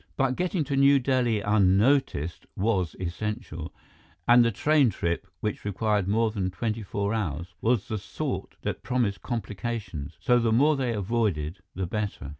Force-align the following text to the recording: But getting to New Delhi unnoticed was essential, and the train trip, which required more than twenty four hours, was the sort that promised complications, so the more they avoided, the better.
But 0.17 0.35
getting 0.35 0.63
to 0.63 0.75
New 0.75 0.97
Delhi 0.97 1.41
unnoticed 1.41 2.47
was 2.57 2.95
essential, 2.99 3.71
and 4.27 4.43
the 4.43 4.49
train 4.49 4.89
trip, 4.89 5.27
which 5.41 5.63
required 5.63 6.07
more 6.07 6.31
than 6.31 6.49
twenty 6.49 6.81
four 6.81 7.13
hours, 7.13 7.53
was 7.61 7.87
the 7.87 7.99
sort 7.99 8.55
that 8.63 8.81
promised 8.81 9.21
complications, 9.21 10.17
so 10.19 10.39
the 10.39 10.51
more 10.51 10.75
they 10.75 10.91
avoided, 10.93 11.59
the 11.75 11.85
better. 11.85 12.29